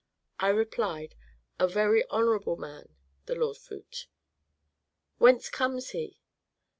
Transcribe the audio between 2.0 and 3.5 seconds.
honorable man, the